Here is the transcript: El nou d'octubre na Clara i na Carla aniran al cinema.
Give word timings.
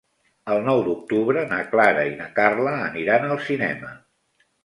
El 0.53 0.61
nou 0.67 0.79
d'octubre 0.87 1.43
na 1.51 1.59
Clara 1.73 2.07
i 2.13 2.17
na 2.23 2.29
Carla 2.39 2.73
aniran 2.87 3.27
al 3.27 3.37
cinema. 3.51 3.93